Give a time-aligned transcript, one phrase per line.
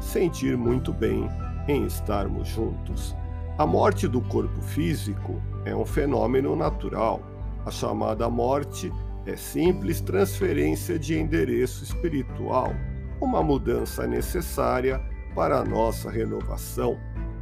[0.00, 1.28] sentir muito bem
[1.68, 3.16] em estarmos juntos.
[3.58, 7.20] A morte do corpo físico é um fenômeno natural.
[7.64, 8.92] A chamada morte
[9.24, 12.72] é simples transferência de endereço espiritual,
[13.20, 15.00] uma mudança necessária
[15.34, 16.98] para a nossa renovação.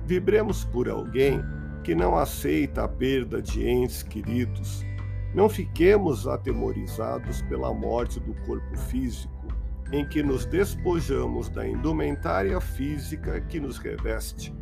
[0.07, 1.43] Vibremos por alguém
[1.83, 4.85] que não aceita a perda de entes queridos.
[5.35, 9.44] Não fiquemos atemorizados pela morte do corpo físico,
[9.93, 14.55] em que nos despojamos da indumentária física que nos reveste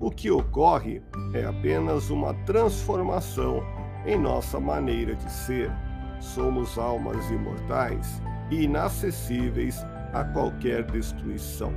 [0.00, 3.62] o que ocorre é apenas uma transformação
[4.04, 5.72] em nossa maneira de ser.
[6.20, 11.72] Somos almas imortais e inacessíveis a qualquer destruição.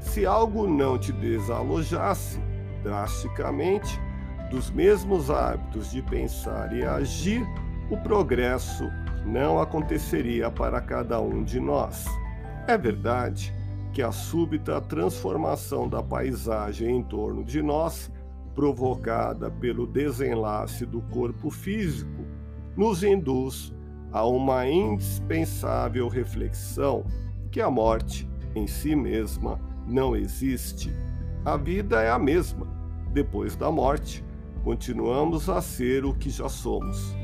[0.00, 2.40] Se algo não te desalojasse
[2.82, 3.98] drasticamente
[4.50, 7.42] dos mesmos hábitos de pensar e agir,
[7.90, 8.84] o progresso
[9.24, 12.04] não aconteceria para cada um de nós.
[12.66, 13.52] É verdade
[13.92, 18.10] que a súbita transformação da paisagem em torno de nós,
[18.54, 22.24] provocada pelo desenlace do corpo físico,
[22.76, 23.74] nos induz
[24.12, 27.04] a uma indispensável reflexão
[27.50, 30.94] que a morte em si mesma não existe.
[31.44, 32.66] A vida é a mesma.
[33.12, 34.24] Depois da morte,
[34.62, 37.14] continuamos a ser o que já somos.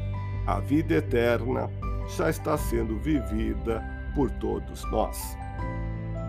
[0.47, 1.71] A vida eterna
[2.17, 5.37] já está sendo vivida por todos nós.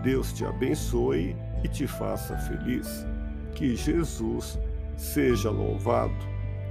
[0.02, 3.06] Deus te abençoe e te faça feliz.
[3.54, 4.58] Que Jesus
[4.96, 6.14] seja louvado.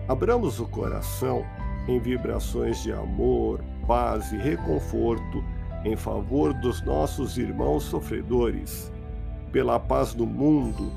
[0.07, 1.45] Abramos o coração
[1.87, 5.43] em vibrações de amor, paz e reconforto
[5.83, 8.91] em favor dos nossos irmãos sofredores,
[9.51, 10.91] pela paz do mundo,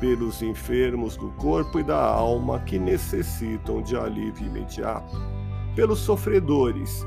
[0.00, 5.16] pelos enfermos do corpo e da alma que necessitam de alívio imediato,
[5.74, 7.06] pelos sofredores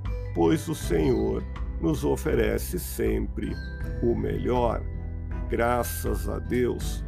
[0.33, 1.43] pois o Senhor
[1.81, 3.55] nos oferece sempre
[4.01, 4.81] o melhor.
[5.49, 7.03] Graças a Deus.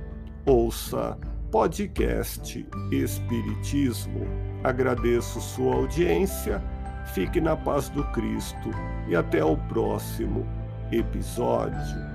[0.46, 1.18] Ouça
[1.52, 4.26] podcast Espiritismo.
[4.64, 6.62] Agradeço sua audiência.
[7.14, 8.72] Fique na paz do Cristo
[9.08, 10.46] e até o próximo
[10.92, 12.13] episódio.